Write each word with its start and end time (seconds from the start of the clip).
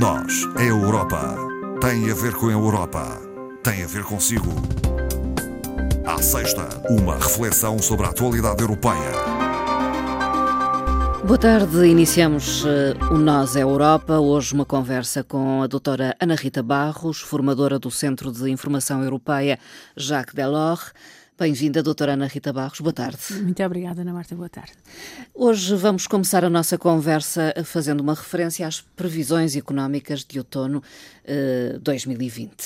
Nós, 0.00 0.48
a 0.56 0.64
Europa, 0.64 1.36
tem 1.78 2.10
a 2.10 2.14
ver 2.14 2.32
com 2.32 2.46
a 2.46 2.52
Europa, 2.52 3.20
tem 3.62 3.84
a 3.84 3.86
ver 3.86 4.02
consigo. 4.02 4.48
À 6.06 6.22
sexta, 6.22 6.66
uma 6.88 7.16
reflexão 7.16 7.78
sobre 7.78 8.06
a 8.06 8.08
atualidade 8.08 8.62
europeia. 8.62 9.12
Boa 11.22 11.36
tarde, 11.36 11.84
iniciamos 11.84 12.64
uh, 12.64 13.12
o 13.12 13.18
Nós 13.18 13.56
é 13.56 13.62
Europa. 13.62 14.18
Hoje 14.18 14.54
uma 14.54 14.64
conversa 14.64 15.22
com 15.22 15.62
a 15.62 15.66
doutora 15.66 16.16
Ana 16.18 16.34
Rita 16.34 16.62
Barros, 16.62 17.20
formadora 17.20 17.78
do 17.78 17.90
Centro 17.90 18.32
de 18.32 18.50
Informação 18.50 19.04
Europeia 19.04 19.58
Jacques 19.94 20.34
Delors. 20.34 20.94
Bem-vinda, 21.40 21.82
doutora 21.82 22.12
Ana 22.12 22.26
Rita 22.26 22.52
Barros. 22.52 22.80
Boa 22.80 22.92
tarde. 22.92 23.16
Muito 23.42 23.62
obrigada, 23.64 24.02
Ana 24.02 24.12
Marta. 24.12 24.36
Boa 24.36 24.50
tarde. 24.50 24.74
Hoje 25.34 25.74
vamos 25.74 26.06
começar 26.06 26.44
a 26.44 26.50
nossa 26.50 26.76
conversa 26.76 27.54
fazendo 27.64 28.02
uma 28.02 28.12
referência 28.12 28.66
às 28.66 28.82
previsões 28.82 29.56
económicas 29.56 30.22
de 30.22 30.38
outono 30.38 30.82
uh, 31.24 31.78
2020. 31.78 32.62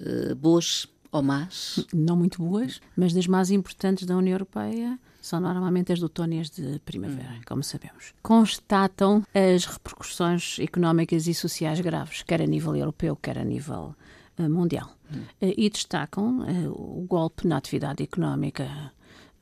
Uh, 0.00 0.34
boas 0.34 0.86
ou 1.12 1.22
más? 1.22 1.86
Não 1.92 2.16
muito 2.16 2.42
boas, 2.42 2.80
mas 2.96 3.12
das 3.12 3.26
mais 3.26 3.50
importantes 3.50 4.06
da 4.06 4.16
União 4.16 4.32
Europeia 4.32 4.98
são 5.20 5.38
normalmente 5.38 5.92
as 5.92 5.98
de 5.98 6.04
outono 6.06 6.32
e 6.32 6.40
as 6.40 6.48
de 6.48 6.78
primavera, 6.78 7.34
hum. 7.34 7.42
como 7.46 7.62
sabemos. 7.62 8.14
Constatam 8.22 9.22
as 9.34 9.66
repercussões 9.66 10.56
económicas 10.58 11.26
e 11.26 11.34
sociais 11.34 11.80
graves, 11.80 12.22
quer 12.22 12.40
a 12.40 12.46
nível 12.46 12.74
europeu, 12.74 13.14
quer 13.14 13.36
a 13.36 13.44
nível 13.44 13.94
uh, 14.38 14.48
mundial. 14.48 14.90
Uh, 15.12 15.54
e 15.56 15.68
destacam 15.68 16.40
uh, 16.40 17.00
o 17.00 17.06
golpe 17.08 17.46
na 17.46 17.56
atividade 17.56 18.02
económica 18.02 18.92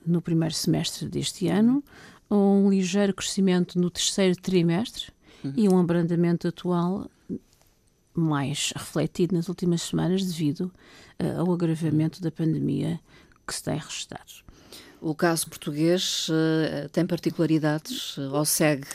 no 0.06 0.22
primeiro 0.22 0.54
semestre 0.54 1.08
deste 1.08 1.48
ano, 1.48 1.84
um 2.30 2.70
ligeiro 2.70 3.12
crescimento 3.14 3.78
no 3.78 3.90
terceiro 3.90 4.36
trimestre 4.36 5.06
hum. 5.44 5.52
e 5.56 5.68
um 5.68 5.78
abrandamento 5.78 6.48
atual 6.48 7.10
mais 8.14 8.72
refletido 8.74 9.34
nas 9.34 9.48
últimas 9.48 9.82
semanas 9.82 10.24
devido 10.24 10.72
ao 11.38 11.52
agravamento 11.52 12.20
da 12.20 12.30
pandemia 12.30 12.98
que 13.46 13.54
se 13.54 13.62
tem 13.62 13.78
registrado. 13.78 14.47
O 15.00 15.14
caso 15.14 15.48
português 15.48 16.28
uh, 16.28 16.88
tem 16.88 17.06
particularidades 17.06 18.16
uh, 18.18 18.34
ou 18.34 18.44
segue 18.44 18.86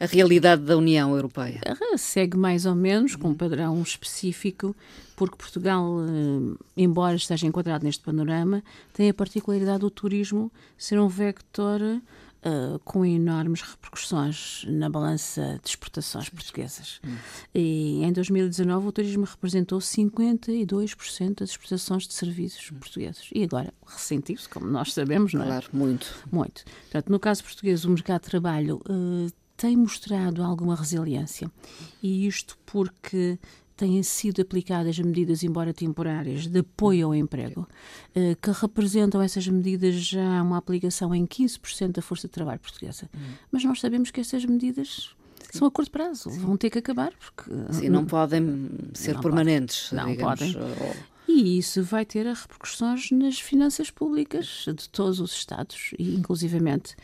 a 0.00 0.06
realidade 0.06 0.62
da 0.62 0.76
União 0.76 1.14
Europeia? 1.14 1.60
Uh, 1.68 1.96
segue 1.96 2.36
mais 2.36 2.66
ou 2.66 2.74
menos, 2.74 3.14
com 3.14 3.28
um 3.28 3.34
padrão 3.34 3.80
específico, 3.80 4.74
porque 5.14 5.36
Portugal, 5.36 5.86
embora 6.76 7.14
esteja 7.14 7.46
enquadrado 7.46 7.84
neste 7.84 8.02
panorama, 8.02 8.64
tem 8.92 9.08
a 9.08 9.14
particularidade 9.14 9.78
do 9.78 9.90
turismo 9.90 10.50
ser 10.76 10.98
um 10.98 11.06
vector 11.06 11.80
uh, 12.44 12.78
com 12.80 13.04
enormes 13.04 13.62
repercussões 13.62 14.64
na 14.68 14.88
balança 14.88 15.58
de 15.62 15.70
exportações 15.70 16.28
portuguesas. 16.28 17.00
Hum. 17.04 17.16
E 17.54 18.02
em 18.04 18.12
2019 18.12 18.86
o 18.86 18.92
turismo 18.92 19.24
representou 19.24 19.78
52% 19.78 21.38
das 21.38 21.50
exportações 21.50 22.06
de 22.06 22.14
serviços 22.14 22.70
hum. 22.70 22.78
portugueses. 22.78 23.28
E 23.34 23.42
agora 23.44 23.72
ressentiu-se, 23.86 24.48
como 24.48 24.66
nós 24.66 24.92
sabemos, 24.92 25.32
não 25.32 25.42
é? 25.42 25.46
Claro, 25.46 25.68
muito. 25.72 26.14
Muito. 26.30 26.64
Portanto, 26.64 27.10
no 27.10 27.18
caso 27.18 27.42
português, 27.42 27.84
o 27.84 27.90
mercado 27.90 28.22
de 28.22 28.30
trabalho 28.30 28.80
uh, 28.88 29.32
tem 29.56 29.76
mostrado 29.76 30.42
alguma 30.42 30.74
resiliência. 30.74 31.50
E 32.02 32.26
isto 32.26 32.58
porque 32.66 33.38
têm 33.76 34.02
sido 34.02 34.40
aplicadas 34.40 34.98
medidas, 34.98 35.42
embora 35.42 35.72
temporárias, 35.72 36.46
de 36.46 36.60
apoio 36.60 37.08
ao 37.08 37.14
emprego, 37.14 37.68
eh, 38.14 38.36
que 38.40 38.50
representam 38.50 39.20
essas 39.20 39.46
medidas 39.48 39.94
já 39.96 40.42
uma 40.42 40.56
aplicação 40.56 41.14
em 41.14 41.26
15% 41.26 41.92
da 41.92 42.02
força 42.02 42.28
de 42.28 42.32
trabalho 42.32 42.60
portuguesa. 42.60 43.08
Hum. 43.14 43.18
Mas 43.50 43.64
nós 43.64 43.80
sabemos 43.80 44.10
que 44.10 44.20
essas 44.20 44.44
medidas 44.44 45.14
Sim. 45.50 45.58
são 45.58 45.68
a 45.68 45.70
curto 45.70 45.90
prazo, 45.90 46.30
Sim. 46.30 46.38
vão 46.38 46.56
ter 46.56 46.70
que 46.70 46.78
acabar. 46.78 47.12
Porque, 47.12 47.50
Sim, 47.72 47.88
não, 47.88 48.00
não 48.00 48.06
podem 48.06 48.70
ser 48.94 49.14
não 49.14 49.20
permanentes. 49.20 49.90
Não 49.92 50.06
digamos, 50.06 50.40
podem. 50.40 50.56
Ou... 50.56 51.14
E 51.26 51.58
isso 51.58 51.82
vai 51.82 52.04
ter 52.04 52.26
repercussões 52.26 53.10
nas 53.10 53.40
finanças 53.40 53.90
públicas 53.90 54.66
de 54.68 54.88
todos 54.88 55.18
os 55.20 55.32
Estados, 55.32 55.90
e 55.98 56.14
inclusivamente 56.14 56.94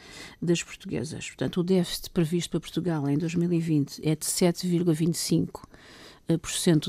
das 0.41 0.63
portuguesas. 0.63 1.27
Portanto, 1.27 1.61
o 1.61 1.65
déficit 1.65 2.11
previsto 2.11 2.51
para 2.51 2.61
Portugal 2.61 3.09
em 3.09 3.19
2020 3.19 4.01
é 4.05 4.15
de 4.15 4.25
7,25 4.25 5.63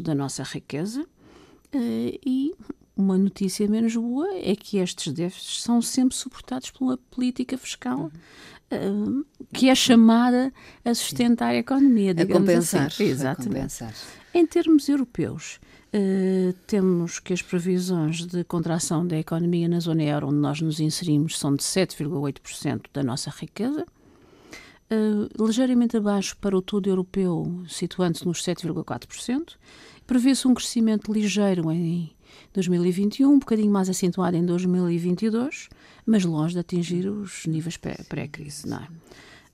da 0.02 0.16
nossa 0.16 0.44
riqueza 0.44 1.06
eh, 1.74 2.19
e 2.25 2.53
uma 2.96 3.18
notícia 3.18 3.68
menos 3.68 3.96
boa 3.96 4.28
é 4.35 4.56
que 4.56 4.78
estes 4.78 5.12
déficits 5.13 5.63
são 5.63 5.81
sempre 5.81 6.16
suportados 6.16 6.69
por 6.72 6.84
uma 6.84 6.97
política 6.97 7.57
fiscal 7.57 8.12
uhum. 8.72 9.24
que 9.53 9.69
é 9.69 9.75
chamada 9.75 10.53
a 10.84 10.94
sustentar 10.94 11.50
a 11.50 11.56
economia, 11.56 12.12
a 12.12 12.25
compensar, 12.25 12.88
assim. 12.88 13.06
Exatamente. 13.06 13.50
A 13.50 13.53
compensar. 13.53 13.94
Em 14.34 14.46
termos 14.46 14.88
europeus, 14.88 15.59
uh, 15.94 16.53
temos 16.68 17.19
que 17.19 17.34
as 17.34 17.41
previsões 17.41 18.25
de 18.25 18.44
contração 18.44 19.06
da 19.06 19.18
economia 19.18 19.68
na 19.68 19.80
zona 19.80 20.03
euro, 20.03 20.28
onde 20.28 20.38
nós 20.38 20.62
nos 20.62 20.80
inserimos, 20.80 21.38
são 21.38 21.56
de 21.56 21.63
7,8% 21.63 22.84
da 22.94 23.03
nossa 23.03 23.30
riqueza 23.30 23.85
uh, 24.91 25.46
ligeiramente 25.46 25.97
abaixo 25.97 26.35
para 26.38 26.56
o 26.56 26.62
todo 26.62 26.90
europeu, 26.90 27.63
situando-se 27.68 28.25
nos 28.25 28.44
7,4%. 28.44 29.56
Prevê-se 30.06 30.47
um 30.47 30.53
crescimento 30.53 31.12
ligeiro 31.12 31.72
em 31.72 32.12
2021, 32.53 33.31
um 33.31 33.40
bocadinho 33.40 33.72
mais 33.72 33.90
acentuado 33.90 34.35
em 34.35 34.46
2022, 34.46 35.69
mas 36.06 36.25
longe 36.25 36.53
de 36.53 36.59
atingir 36.59 37.07
os 37.07 37.46
níveis 37.46 37.78
pré-crise. 37.78 38.68
Não 38.68 38.78
é? 38.78 38.88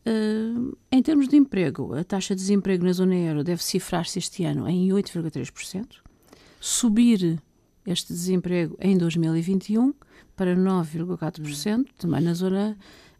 Uh, 0.07 0.77
em 0.91 1.01
termos 1.01 1.27
de 1.27 1.35
emprego, 1.35 1.93
a 1.93 2.03
taxa 2.03 2.33
de 2.33 2.41
desemprego 2.41 2.85
na 2.85 2.93
zona 2.93 3.15
euro 3.15 3.43
deve 3.43 3.61
cifrar-se 3.61 4.19
este 4.19 4.45
ano 4.45 4.67
em 4.67 4.87
8,3%, 4.89 5.85
subir 6.59 7.41
este 7.85 8.13
desemprego 8.13 8.75
em 8.79 8.97
2021 8.97 9.93
para 10.35 10.55
9,4%, 10.55 11.87
também 11.97 12.21
na 12.21 12.33
zona 12.33 12.77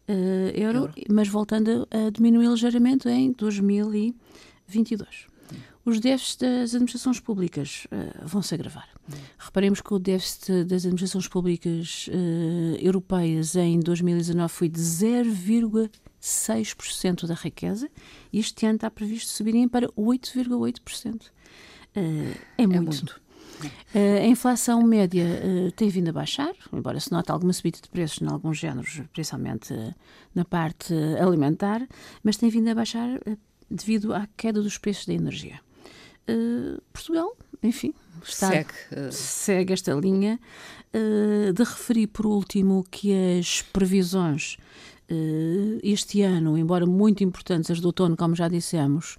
uh, 0.08 0.14
euro, 0.54 0.80
euro, 0.80 0.94
mas 1.10 1.28
voltando 1.28 1.88
a 1.92 2.10
diminuir 2.10 2.50
ligeiramente 2.50 3.10
em 3.10 3.32
2022. 3.32 5.28
Os 5.86 6.00
déficits 6.02 6.36
das 6.36 6.74
administrações 6.76 7.20
públicas 7.20 7.86
uh, 7.86 8.28
vão 8.28 8.42
se 8.42 8.54
agravar. 8.54 8.90
Reparemos 9.38 9.80
que 9.80 9.94
o 9.94 10.00
déficit 10.00 10.66
das 10.66 10.84
administrações 10.84 11.30
públicas 11.30 12.10
uh, 12.10 12.76
europeias 12.78 13.56
em 13.56 13.80
2019 13.80 14.54
foi 14.54 14.68
de 14.68 14.82
0,6% 14.82 17.26
da 17.26 17.36
riqueza 17.36 17.90
e 18.34 18.40
este 18.40 18.66
ano 18.66 18.76
está 18.76 18.92
previsto 18.92 19.32
subirem 19.32 19.70
para 19.70 19.88
8,8%. 19.90 21.28
Uh, 21.96 22.36
é, 22.58 22.68
muito. 22.68 22.76
É 22.76 22.82
muito. 22.82 23.22
Uh, 23.66 24.22
a 24.22 24.26
inflação 24.26 24.82
média 24.84 25.26
uh, 25.26 25.72
tem 25.72 25.90
vindo 25.90 26.10
a 26.10 26.14
baixar, 26.14 26.54
embora 26.72 27.00
se 27.00 27.12
note 27.12 27.32
alguma 27.32 27.54
subida 27.54 27.80
de 27.82 27.90
preços 27.90 28.22
em 28.22 28.28
alguns 28.28 28.58
géneros, 28.58 29.02
principalmente 29.14 29.74
uh, 29.74 29.96
na 30.36 30.46
parte 30.46 30.94
alimentar, 31.20 31.88
mas 32.24 32.38
tem 32.38 32.50
vindo 32.50 32.68
a 32.70 32.76
baixar 32.76 33.20
devido 33.70 34.14
à 34.14 34.28
queda 34.38 34.62
dos 34.62 34.78
preços 34.78 35.06
da 35.06 35.14
energia. 35.14 35.60
Portugal, 36.92 37.38
enfim, 37.64 37.94
está, 38.22 38.50
segue, 38.50 38.74
segue 39.12 39.74
esta 39.74 39.94
linha 39.94 40.38
de 41.54 41.64
referir, 41.64 42.08
por 42.08 42.26
último, 42.26 42.86
que 42.92 43.14
as 43.40 43.62
previsões 43.62 44.58
este 45.82 46.22
ano, 46.22 46.58
embora 46.58 46.86
muito 46.86 47.24
importantes, 47.24 47.72
as 47.72 47.80
do 47.80 47.88
outono, 47.88 48.18
como 48.18 48.36
já 48.36 48.50
dissemos, 48.50 49.18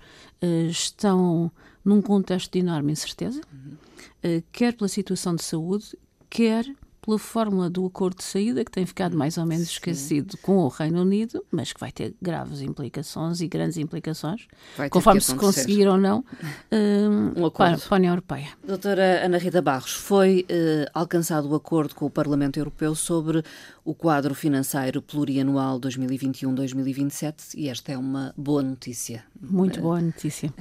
estão 0.70 1.50
num 1.84 2.02
contexto 2.02 2.52
de 2.52 2.58
enorme 2.60 2.92
incerteza. 2.92 3.40
Uhum 3.52 3.76
eh, 4.22 4.42
quer 4.52 4.74
pela 4.74 4.88
situação 4.88 5.34
de 5.34 5.42
saúde, 5.42 5.96
quer 6.28 6.64
pela 7.08 7.18
fórmula 7.18 7.70
do 7.70 7.86
acordo 7.86 8.18
de 8.18 8.24
saída, 8.24 8.62
que 8.62 8.70
tem 8.70 8.84
ficado 8.84 9.16
mais 9.16 9.38
ou 9.38 9.46
menos 9.46 9.68
Sim. 9.68 9.72
esquecido 9.72 10.36
com 10.42 10.58
o 10.58 10.68
Reino 10.68 11.00
Unido, 11.00 11.42
mas 11.50 11.72
que 11.72 11.80
vai 11.80 11.90
ter 11.90 12.14
graves 12.20 12.60
implicações 12.60 13.40
e 13.40 13.48
grandes 13.48 13.78
implicações, 13.78 14.46
conforme 14.90 15.18
se 15.18 15.34
conseguir 15.34 15.88
ou 15.88 15.96
não, 15.96 16.18
uh, 16.18 16.24
um 17.34 17.50
para, 17.50 17.78
para, 17.78 17.86
a 17.88 17.94
União 17.96 18.12
Europeia. 18.12 18.48
Doutora 18.62 19.24
Ana 19.24 19.38
Rita 19.38 19.62
Barros, 19.62 19.92
foi 19.92 20.44
uh, 20.50 20.90
alcançado 20.92 21.48
o 21.48 21.54
acordo 21.54 21.94
com 21.94 22.04
o 22.04 22.10
Parlamento 22.10 22.58
Europeu 22.58 22.94
sobre 22.94 23.42
o 23.86 23.94
quadro 23.94 24.34
financeiro 24.34 25.00
plurianual 25.00 25.80
2021-2027 25.80 27.54
e 27.56 27.70
esta 27.70 27.90
é 27.90 27.96
uma 27.96 28.34
boa 28.36 28.62
notícia. 28.62 29.24
Muito 29.40 29.80
boa 29.80 29.98
notícia. 29.98 30.52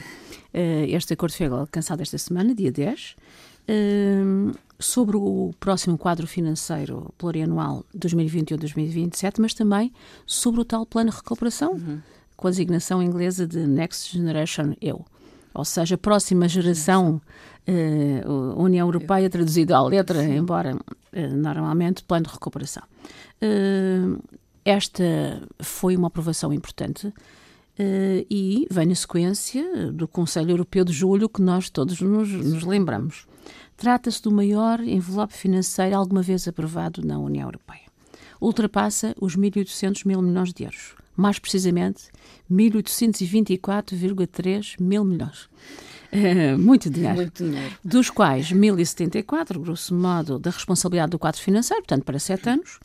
Uh, 0.54 0.88
este 0.88 1.12
acordo 1.12 1.36
foi 1.36 1.48
alcançado 1.48 2.00
esta 2.00 2.18
semana, 2.18 2.56
dia 2.56 2.72
10 2.72 3.18
sobre 4.80 5.18
o 5.18 5.54
próximo 5.60 5.98
quadro 5.98 6.28
financeiro 6.28 7.14
plurianual 7.18 7.86
2021-2027, 7.98 9.36
mas 9.40 9.54
também 9.54 9.92
sobre 10.26 10.62
o 10.62 10.66
tal 10.66 10.86
plano 10.86 11.10
de 11.10 11.16
recuperação, 11.18 11.74
uhum. 11.74 12.00
com 12.36 12.48
a 12.48 12.52
designação 12.52 13.02
inglesa 13.02 13.48
de 13.48 13.66
Next 13.66 14.16
Generation 14.16 14.74
EU. 14.82 15.04
Ou 15.54 15.66
seja, 15.66 15.98
próxima 15.98 16.48
geração 16.48 17.20
uh, 17.68 18.62
União 18.62 18.88
Europeia, 18.88 19.30
traduzido 19.30 19.74
à 19.74 19.82
letra, 19.82 20.22
Sim. 20.22 20.38
embora 20.38 20.76
uh, 20.76 21.36
normalmente 21.36 22.04
plano 22.04 22.28
de 22.28 22.34
recuperação. 22.34 22.84
Uh, 23.42 24.22
esta 24.64 25.42
foi 25.60 25.96
uma 25.96 26.08
aprovação 26.08 26.54
importante 26.54 27.12
Uh, 27.80 28.26
e 28.28 28.68
vem 28.72 28.88
na 28.88 28.96
sequência 28.96 29.92
do 29.92 30.08
Conselho 30.08 30.50
Europeu 30.50 30.84
de 30.84 30.92
Julho, 30.92 31.30
que 31.30 31.44
nós 31.44 31.70
todos 31.70 32.02
nos, 32.02 32.28
nos 32.28 32.64
lembramos. 32.64 33.28
Trata-se 33.78 34.22
do 34.24 34.32
maior 34.32 34.80
envelope 34.80 35.36
financeiro 35.36 35.96
alguma 35.96 36.24
vez 36.24 36.48
aprovado 36.48 37.06
na 37.06 37.20
União 37.20 37.48
Europeia. 37.48 37.86
Ultrapassa 38.42 39.14
os 39.22 39.38
1.800 39.38 40.04
mil 40.06 40.20
milhões 40.20 40.52
de 40.52 40.64
euros. 40.64 40.96
Mais 41.16 41.38
precisamente, 41.38 42.06
1.824,3 42.52 44.82
mil 44.82 45.06
milhões. 45.06 45.48
Uh, 46.12 46.58
muito 46.58 46.90
dinheiro. 46.90 47.18
Muito 47.18 47.44
dinheiro. 47.44 47.78
Dos 47.84 48.10
quais 48.10 48.52
1.074, 48.52 49.60
grosso 49.60 49.94
modo, 49.94 50.40
da 50.40 50.50
responsabilidade 50.50 51.12
do 51.12 51.20
quadro 51.20 51.40
financeiro, 51.40 51.84
portanto, 51.84 52.04
para 52.04 52.18
sete 52.18 52.50
anos, 52.50 52.80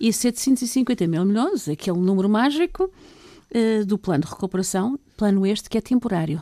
e 0.00 0.10
750 0.12 1.06
mil 1.06 1.26
milhões, 1.26 1.68
aquele 1.68 1.98
número 1.98 2.28
mágico, 2.28 2.84
uh, 2.84 2.90
do 3.84 3.98
plano 3.98 4.24
de 4.24 4.30
recuperação, 4.30 4.98
plano 5.16 5.44
este 5.46 5.68
que 5.68 5.76
é 5.76 5.80
temporário. 5.80 6.40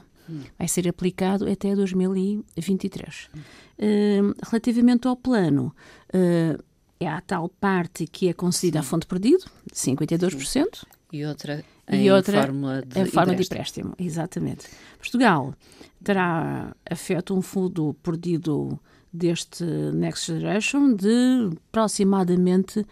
Vai 0.59 0.69
ser 0.69 0.89
aplicado 0.89 1.51
até 1.51 1.75
2023. 1.75 3.29
Uh, 3.35 4.35
relativamente 4.43 5.07
ao 5.07 5.17
plano, 5.17 5.75
uh, 6.15 6.63
é 6.99 7.09
a 7.09 7.21
tal 7.21 7.49
parte 7.49 8.07
que 8.07 8.29
é 8.29 8.33
concedida 8.33 8.81
à 8.81 8.83
fonte 8.83 9.07
perdido, 9.07 9.45
52%. 9.73 10.85
E 11.13 11.25
outra 11.25 11.65
em 11.89 12.05
e 12.05 12.11
outra 12.11 12.43
forma 12.43 12.83
de, 12.83 13.01
em 13.01 13.07
forma 13.07 13.33
empréstimo. 13.33 13.37
de 13.37 13.43
empréstimo. 13.43 13.95
Exatamente. 13.99 14.67
Portugal 14.99 15.55
terá 16.03 16.75
afeto 16.91 17.35
um 17.35 17.43
fundo 17.43 17.95
perdido 18.03 18.79
deste 19.13 19.65
Next 19.65 20.27
Generation 20.27 20.95
de 20.95 21.51
aproximadamente 21.71 22.85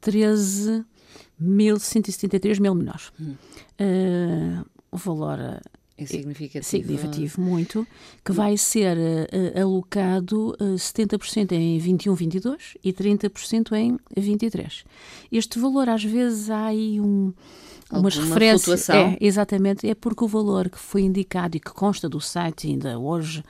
13 0.00 0.84
1.173 1.42 2.60
mil 2.60 2.74
menores. 2.74 3.10
Hum. 3.20 3.34
Uh, 3.80 4.64
o 4.90 4.96
valor 4.96 5.60
é 5.96 6.06
significativo. 6.06 6.64
significativo 6.64 7.40
muito, 7.40 7.86
que 8.24 8.32
vai 8.32 8.56
ser 8.56 8.96
uh, 8.96 9.60
alocado 9.60 10.56
uh, 10.60 10.74
70% 10.74 11.52
em 11.52 11.78
21, 11.78 12.14
22 12.14 12.76
e 12.82 12.92
30% 12.92 13.72
em 13.72 13.98
23. 14.16 14.84
Este 15.30 15.58
valor, 15.58 15.88
às 15.88 16.04
vezes, 16.04 16.50
há 16.50 16.66
aí 16.66 17.00
um 17.00 17.32
umas 17.92 18.16
referências. 18.16 18.62
Flutuação. 18.62 18.96
É, 18.96 19.18
exatamente, 19.20 19.88
é 19.88 19.94
porque 19.94 20.24
o 20.24 20.28
valor 20.28 20.68
que 20.68 20.78
foi 20.78 21.02
indicado 21.02 21.56
e 21.56 21.60
que 21.60 21.70
consta 21.70 22.08
do 22.08 22.20
site 22.20 22.68
ainda 22.68 22.98
hoje 22.98 23.40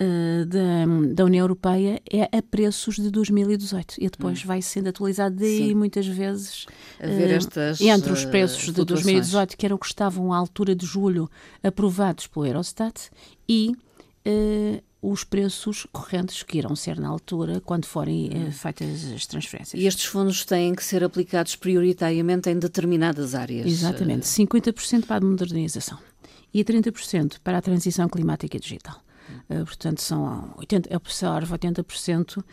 uh, 0.00 0.46
da, 0.46 1.14
da 1.14 1.24
União 1.24 1.44
Europeia 1.44 2.00
é 2.10 2.22
a 2.36 2.42
preços 2.42 2.96
de 2.96 3.10
2018 3.10 3.96
e 3.98 4.08
depois 4.08 4.42
hum. 4.42 4.46
vai 4.46 4.62
sendo 4.62 4.88
atualizado 4.88 5.36
daí 5.36 5.68
Sim. 5.68 5.74
muitas 5.74 6.06
vezes 6.06 6.64
uh, 7.00 7.84
entre 7.84 8.12
os 8.12 8.24
preços 8.24 8.68
uh, 8.68 8.72
de 8.72 8.84
2018 8.84 9.56
que 9.56 9.66
eram 9.66 9.78
que 9.78 9.86
estavam 9.86 10.32
à 10.32 10.36
altura 10.36 10.74
de 10.74 10.86
julho 10.86 11.30
aprovados 11.62 12.26
pelo 12.26 12.46
Eurostat 12.46 13.10
e 13.48 13.72
os 15.02 15.24
preços 15.24 15.84
correntes 15.90 16.44
que 16.44 16.58
irão 16.58 16.76
ser 16.76 17.00
na 17.00 17.08
altura 17.08 17.60
quando 17.60 17.86
forem 17.86 18.28
uh, 18.28 18.52
feitas 18.52 19.04
as 19.12 19.26
transferências. 19.26 19.82
E 19.82 19.84
estes 19.84 20.04
fundos 20.04 20.44
têm 20.44 20.72
que 20.76 20.84
ser 20.84 21.02
aplicados 21.02 21.56
prioritariamente 21.56 22.48
em 22.48 22.56
determinadas 22.56 23.34
áreas? 23.34 23.66
Exatamente, 23.66 24.24
50% 24.26 25.04
para 25.04 25.16
a 25.16 25.28
modernização 25.28 25.98
e 26.54 26.64
30% 26.64 27.38
para 27.42 27.58
a 27.58 27.62
transição 27.62 28.08
climática 28.08 28.56
e 28.56 28.60
digital. 28.60 29.02
Uh, 29.50 29.64
portanto, 29.64 30.00
são 30.00 30.54
80, 30.58 30.94
absorve 30.94 31.52
80% 31.52 32.38
uh, 32.38 32.44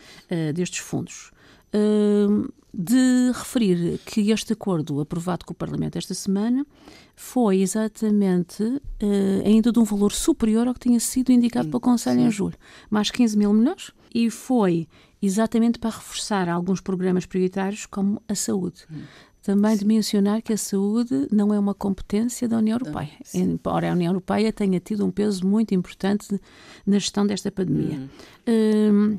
destes 0.54 0.80
fundos. 0.80 1.32
Uh, 1.74 2.52
de 2.74 3.32
referir 3.34 4.00
que 4.06 4.32
este 4.32 4.54
acordo 4.54 5.02
aprovado 5.02 5.44
com 5.44 5.54
o 5.54 5.56
Parlamento 5.56 5.98
esta 5.98 6.14
semana 6.14 6.66
foi 7.16 7.62
exatamente 7.62 8.64
uh, 8.64 8.82
ainda 9.44 9.72
de 9.72 9.80
um 9.80 9.84
valor 9.84 10.12
superior 10.12 10.68
ao 10.68 10.74
que 10.74 10.82
tinha 10.82 11.00
sido 11.00 11.32
indicado 11.32 11.66
sim, 11.66 11.72
pelo 11.72 11.82
Conselho 11.82 12.22
sim. 12.22 12.28
em 12.28 12.32
julho, 12.32 12.56
mais 12.90 13.10
15 13.10 13.38
mil 13.38 13.52
milhões, 13.54 13.92
e 14.14 14.30
foi 14.30 14.88
exatamente 15.22 15.80
para 15.80 15.90
reforçar 15.90 16.48
alguns 16.48 16.80
programas 16.80 17.26
prioritários 17.26 17.86
como 17.86 18.22
a 18.28 18.36
saúde. 18.36 18.86
Hum. 18.92 19.02
Também 19.42 19.76
de 19.76 19.86
mencionar 19.86 20.42
que 20.42 20.54
a 20.54 20.58
saúde 20.58 21.28
não 21.32 21.54
é 21.54 21.58
uma 21.60 21.74
competência 21.74 22.48
da 22.48 22.58
União 22.58 22.78
Europeia, 22.78 23.12
sim. 23.24 23.42
embora 23.42 23.90
a 23.90 23.94
União 23.94 24.12
Europeia 24.12 24.54
tenha 24.54 24.80
tido 24.80 25.06
um 25.06 25.10
peso 25.10 25.48
muito 25.48 25.74
importante 25.74 26.40
na 26.86 27.00
gestão 27.00 27.26
desta 27.26 27.50
pandemia. 27.50 28.10
Hum. 28.48 29.18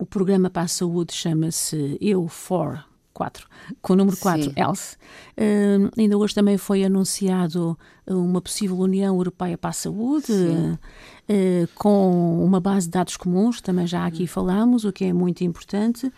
O 0.00 0.06
programa 0.06 0.48
para 0.48 0.62
a 0.62 0.68
saúde 0.68 1.12
chama-se 1.12 1.98
Eu 2.00 2.26
for 2.26 2.82
4, 3.12 3.46
com 3.82 3.92
o 3.92 3.96
número 3.96 4.16
4, 4.16 4.52
Else. 4.56 4.96
Uh, 5.36 5.90
ainda 5.98 6.16
hoje 6.16 6.34
também 6.34 6.56
foi 6.56 6.82
anunciado 6.82 7.78
uma 8.06 8.40
possível 8.40 8.78
União 8.78 9.14
Europeia 9.14 9.58
para 9.58 9.70
a 9.70 9.74
Saúde, 9.74 10.32
uh, 10.32 11.68
com 11.74 12.42
uma 12.42 12.58
base 12.60 12.86
de 12.86 12.92
dados 12.92 13.18
comuns, 13.18 13.60
também 13.60 13.86
já 13.86 14.06
aqui 14.06 14.26
falamos, 14.26 14.86
o 14.86 14.92
que 14.92 15.04
é 15.04 15.12
muito 15.12 15.44
importante. 15.44 16.10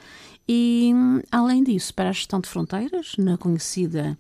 E, 0.49 0.93
além 1.31 1.65
disso, 1.65 1.93
para 1.93 2.11
a 2.11 2.13
gestão 2.13 2.41
de 2.41 2.49
fronteiras, 2.49 3.15
na 3.19 3.37
conhecida 3.37 4.17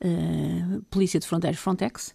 uh, 0.00 0.82
Polícia 0.90 1.20
de 1.20 1.26
Fronteiras 1.26 1.60
Frontex, 1.60 2.14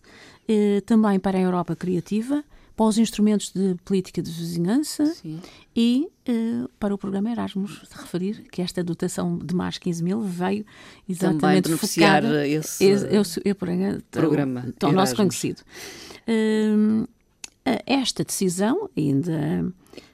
também 0.87 1.19
para 1.19 1.37
a 1.37 1.41
Europa 1.41 1.75
Criativa, 1.75 2.43
para 2.79 2.85
os 2.85 2.97
instrumentos 2.97 3.51
de 3.51 3.75
política 3.83 4.21
de 4.21 4.31
vizinhança 4.31 5.05
Sim. 5.07 5.41
e 5.75 6.07
uh, 6.29 6.69
para 6.79 6.95
o 6.95 6.97
programa 6.97 7.29
Erasmus, 7.29 7.81
de 7.81 8.01
referir 8.01 8.45
que 8.49 8.61
esta 8.61 8.81
dotação 8.81 9.37
de 9.37 9.53
mais 9.53 9.77
15 9.77 10.01
mil 10.01 10.21
veio 10.21 10.65
exatamente 11.07 11.63
Também 11.63 11.77
focada 11.77 12.47
esse, 12.47 12.85
esse, 12.85 13.05
esse, 13.13 13.53
programa, 14.15 14.73
tão 14.79 14.93
nosso 14.93 15.13
conhecido. 15.13 15.61
Uh, 16.25 17.05
esta 17.85 18.23
decisão 18.23 18.89
ainda 18.97 19.71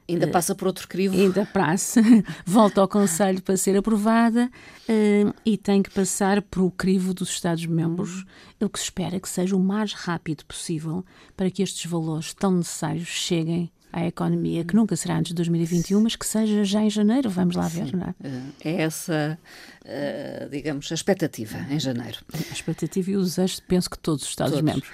Ainda 0.08 0.28
passa 0.28 0.54
por 0.54 0.68
outro 0.68 0.88
crivo. 0.88 1.16
Ainda 1.16 1.46
passa, 1.48 2.00
volta 2.46 2.80
ao 2.80 2.88
Conselho 2.88 3.42
para 3.42 3.58
ser 3.58 3.76
aprovada 3.76 4.52
uh, 4.88 5.34
e 5.44 5.58
tem 5.58 5.82
que 5.82 5.90
passar 5.90 6.44
por 6.44 6.62
o 6.62 6.70
crivo 6.70 7.14
dos 7.14 7.30
Estados-membros, 7.30 8.24
o 8.62 8.70
que 8.70 8.80
se 8.80 8.86
espera 8.86 9.20
que 9.20 9.28
seja 9.28 9.56
o 9.56 9.60
mais 9.60 9.94
rápido 9.94 10.46
possível 10.46 11.04
para 11.36 11.50
que 11.50 11.64
estes 11.64 11.90
valores 11.90 12.34
tão 12.34 12.52
necessários 12.52 13.08
cheguem 13.08 13.72
à 13.92 14.06
economia, 14.06 14.64
que 14.64 14.76
nunca 14.76 14.96
será 14.96 15.18
antes 15.18 15.30
de 15.30 15.36
2021, 15.36 16.02
mas 16.02 16.16
que 16.16 16.26
seja 16.26 16.64
já 16.66 16.82
em 16.82 16.90
janeiro, 16.90 17.30
vamos 17.30 17.56
lá 17.56 17.68
ver, 17.68 17.88
Sim. 17.88 17.96
não 17.96 18.08
é? 18.08 18.16
Eh, 18.24 18.42
é 18.60 18.82
essa, 18.82 19.40
uh, 19.86 20.50
digamos, 20.50 20.92
a 20.92 20.96
expectativa, 20.96 21.58
em 21.70 21.80
janeiro. 21.80 22.20
A 22.34 22.54
expectativa 22.54 23.12
e 23.12 23.18
o 23.18 23.24
desejo, 23.24 23.62
penso 23.68 23.90
que 23.90 23.98
todos 23.98 24.24
os 24.24 24.30
Estados-membros. 24.30 24.90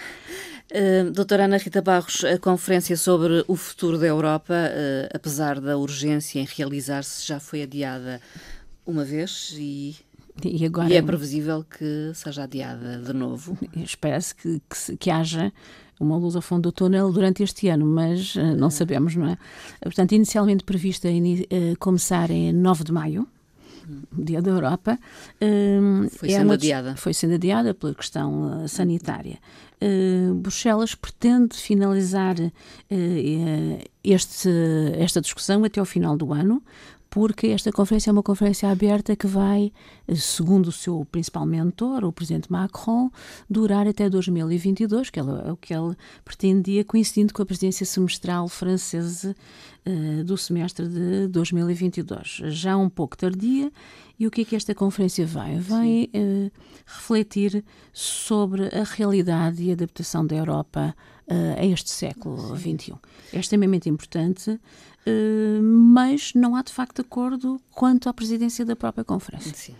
Uh, 0.71 1.11
doutora 1.11 1.43
Ana 1.43 1.57
Rita 1.57 1.81
Barros, 1.81 2.23
a 2.23 2.37
conferência 2.37 2.95
sobre 2.95 3.43
o 3.45 3.57
futuro 3.57 3.97
da 3.97 4.07
Europa, 4.07 4.53
uh, 4.53 5.09
apesar 5.13 5.59
da 5.59 5.77
urgência 5.77 6.39
em 6.39 6.45
realizar-se, 6.45 7.27
já 7.27 7.41
foi 7.41 7.63
adiada 7.63 8.21
uma 8.85 9.03
vez 9.03 9.53
e, 9.57 9.97
e, 10.41 10.65
agora, 10.65 10.89
e 10.89 10.95
é 10.95 11.01
previsível 11.01 11.65
que 11.65 12.13
seja 12.13 12.43
adiada 12.43 12.99
de 12.99 13.11
novo. 13.11 13.57
Espera-se 13.83 14.33
que, 14.33 14.61
que, 14.61 14.95
que, 14.95 15.11
haja 15.11 15.51
uma 15.99 16.15
luz 16.15 16.37
ao 16.37 16.41
fundo 16.41 16.61
do 16.61 16.71
túnel 16.71 17.11
durante 17.11 17.43
este 17.43 17.67
ano, 17.67 17.85
mas 17.85 18.33
uh, 18.37 18.55
não 18.55 18.69
sabemos, 18.69 19.13
não 19.13 19.27
é? 19.27 19.37
Portanto, 19.81 20.13
inicialmente 20.13 20.63
prevista 20.63 21.09
começar 21.79 22.31
em 22.31 22.53
9 22.53 22.85
de 22.85 22.93
maio, 22.93 23.27
Dia 24.11 24.41
da 24.41 24.51
Europa. 24.51 24.97
foi 26.11 26.29
é 26.31 26.37
sendo 26.37 26.53
adiada. 26.53 26.95
Foi 26.95 27.13
sendo 27.13 27.35
adiada 27.35 27.73
pela 27.73 27.93
questão 27.93 28.67
sanitária. 28.67 29.37
Uh, 29.81 30.35
Bruxelas 30.35 30.93
pretende 30.93 31.57
finalizar 31.57 32.35
uh, 32.39 33.83
este, 34.03 34.49
esta 34.99 35.19
discussão 35.19 35.63
até 35.63 35.79
ao 35.79 35.85
final 35.87 36.15
do 36.15 36.31
ano, 36.31 36.61
porque 37.11 37.47
esta 37.47 37.73
conferência 37.73 38.09
é 38.09 38.13
uma 38.13 38.23
conferência 38.23 38.71
aberta 38.71 39.17
que 39.17 39.27
vai, 39.27 39.73
segundo 40.15 40.67
o 40.67 40.71
seu 40.71 41.05
principal 41.11 41.45
mentor, 41.45 42.05
o 42.05 42.11
presidente 42.11 42.49
Macron, 42.49 43.11
durar 43.49 43.85
até 43.85 44.09
2022, 44.09 45.09
que 45.09 45.19
é 45.19 45.23
o 45.23 45.57
que 45.57 45.73
ele 45.73 45.93
pretendia, 46.23 46.85
coincidindo 46.85 47.33
com 47.33 47.41
a 47.41 47.45
presidência 47.45 47.85
semestral 47.85 48.47
francesa 48.47 49.35
uh, 49.85 50.23
do 50.23 50.37
semestre 50.37 50.87
de 50.87 51.27
2022. 51.27 52.43
Já 52.45 52.77
um 52.77 52.89
pouco 52.89 53.17
tardia, 53.17 53.69
e 54.17 54.25
o 54.25 54.31
que 54.31 54.41
é 54.41 54.45
que 54.45 54.55
esta 54.55 54.73
conferência 54.73 55.25
vai? 55.25 55.59
Vai 55.59 56.09
uh, 56.15 56.51
refletir 56.85 57.61
sobre 57.91 58.67
a 58.67 58.85
realidade 58.85 59.61
e 59.61 59.71
adaptação 59.73 60.25
da 60.25 60.37
Europa 60.37 60.95
uh, 61.27 61.59
a 61.59 61.65
este 61.65 61.89
século 61.89 62.55
XXI. 62.55 62.93
É 63.33 63.39
extremamente 63.39 63.89
importante 63.89 64.51
eh, 64.51 64.59
mas 65.61 66.33
não 66.33 66.55
há 66.55 66.61
de 66.61 66.71
facto 66.71 67.01
acordo 67.01 67.59
quanto 67.71 68.07
à 68.07 68.13
presidência 68.13 68.65
da 68.65 68.75
própria 68.75 69.03
Conferência. 69.03 69.53
Sim. 69.53 69.75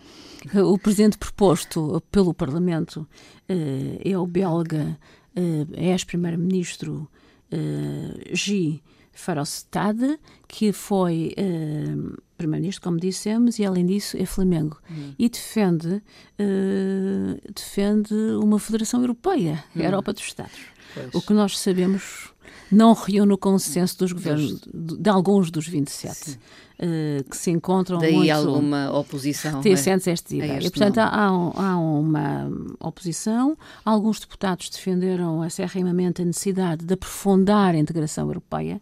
O 0.60 0.76
presidente 0.76 1.16
proposto 1.16 2.02
pelo 2.10 2.34
Parlamento 2.34 3.06
uh, 3.48 4.00
é 4.04 4.18
o 4.18 4.26
belga 4.26 4.98
uh, 5.36 5.74
ex-primeiro-ministro 5.76 7.08
uh, 7.52 8.34
Guy 8.44 8.82
Farostade, 9.12 10.18
que 10.48 10.72
foi 10.72 11.34
uh, 11.38 12.20
primeiro-ministro, 12.36 12.82
como 12.82 12.98
dissemos, 12.98 13.58
e 13.58 13.64
além 13.64 13.86
disso 13.86 14.16
é 14.16 14.26
Flamengo. 14.26 14.80
Uhum. 14.90 15.14
E 15.16 15.28
defende, 15.28 16.02
uh, 16.40 17.52
defende 17.54 18.14
uma 18.42 18.58
federação 18.58 19.00
europeia, 19.00 19.64
a 19.74 19.78
uhum. 19.78 19.84
Europa 19.84 20.12
dos 20.12 20.22
Estados. 20.22 20.58
Pois. 20.94 21.14
O 21.14 21.22
que 21.22 21.32
nós 21.32 21.58
sabemos 21.58 22.31
não 22.70 22.92
reúne 22.94 23.32
o 23.32 23.38
consenso 23.38 23.98
dos 23.98 24.12
governos, 24.12 24.60
de, 24.72 24.96
de 24.98 25.10
alguns 25.10 25.50
dos 25.50 25.66
27, 25.66 26.30
uh, 26.30 26.38
eh, 26.78 27.24
que 27.28 27.36
se 27.36 27.50
encontram 27.50 27.98
Daí 27.98 28.14
muito 28.14 28.30
alguma 28.30 28.90
oposição 28.96 29.60
reticentes 29.60 30.06
é? 30.06 30.12
esta 30.12 30.34
ideia. 30.34 30.58
E, 30.58 30.70
portanto, 30.70 30.98
há, 30.98 31.26
há, 31.26 31.78
uma 31.78 32.50
oposição. 32.80 33.56
Alguns 33.84 34.20
deputados 34.20 34.68
defenderam 34.68 35.42
acerrimamente 35.42 36.22
a 36.22 36.24
necessidade 36.24 36.84
de 36.84 36.94
aprofundar 36.94 37.74
a 37.74 37.78
integração 37.78 38.26
europeia, 38.26 38.80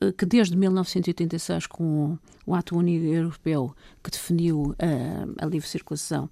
uh, 0.00 0.12
que 0.12 0.24
desde 0.24 0.56
1986, 0.56 1.66
com 1.66 2.16
o 2.46 2.54
Ato 2.54 2.76
Único 2.76 3.04
Europeu, 3.04 3.74
que 4.02 4.10
definiu 4.10 4.60
uh, 4.60 5.34
a 5.38 5.46
livre 5.46 5.68
circulação, 5.68 6.28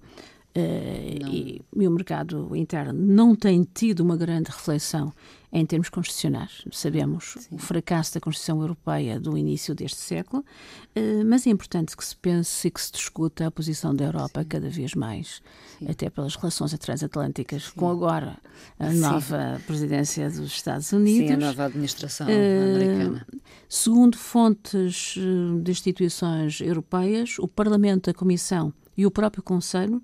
e, 0.53 1.61
e, 1.75 1.87
o 1.87 1.91
mercado 1.91 2.55
interno 2.55 2.93
não 2.93 3.35
tem 3.35 3.65
tido 3.73 4.01
uma 4.01 4.17
grande 4.17 4.49
reflexão 4.49 5.13
em 5.51 5.65
termos 5.65 5.89
constitucionais. 5.89 6.63
Sabemos 6.71 7.35
Sim. 7.37 7.55
o 7.55 7.57
fracasso 7.57 8.13
da 8.13 8.21
Constituição 8.21 8.61
Europeia 8.61 9.19
do 9.19 9.37
início 9.37 9.75
deste 9.75 9.99
século, 9.99 10.43
uh, 10.43 11.25
mas 11.25 11.45
é 11.45 11.49
importante 11.49 11.95
que 11.95 12.05
se 12.05 12.15
pense 12.15 12.67
e 12.67 12.71
que 12.71 12.81
se 12.81 12.91
discuta 12.91 13.47
a 13.47 13.51
posição 13.51 13.93
da 13.93 14.05
Europa 14.05 14.41
Sim. 14.41 14.47
cada 14.47 14.69
vez 14.69 14.93
mais, 14.93 15.41
Sim. 15.79 15.87
até 15.89 16.09
pelas 16.09 16.35
relações 16.35 16.77
transatlânticas, 16.77 17.69
com 17.69 17.89
agora 17.89 18.37
a 18.79 18.91
nova 18.93 19.61
presidência 19.67 20.29
dos 20.29 20.51
Estados 20.51 20.91
Unidos. 20.91 21.27
Sim, 21.27 21.33
a 21.33 21.37
nova 21.37 21.65
administração 21.65 22.27
uh, 22.27 22.75
americana. 22.75 23.27
Segundo 23.67 24.17
fontes 24.17 25.15
de 25.63 25.71
instituições 25.71 26.61
europeias, 26.61 27.37
o 27.39 27.47
Parlamento, 27.47 28.09
a 28.09 28.13
Comissão 28.13 28.73
e 29.01 29.05
o 29.05 29.11
próprio 29.11 29.41
Conselho 29.41 30.01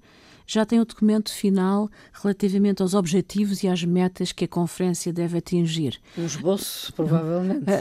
já 0.48 0.66
tem 0.66 0.80
o 0.80 0.86
documento 0.86 1.32
final 1.32 1.90
relativamente 2.14 2.82
aos 2.82 2.94
objetivos 2.94 3.64
e 3.64 3.68
às 3.68 3.84
metas 3.84 4.32
que 4.32 4.46
a 4.46 4.48
conferência 4.48 5.12
deve 5.12 5.38
atingir. 5.38 6.00
Um 6.18 6.26
esboço, 6.26 6.94
provavelmente. 6.94 7.66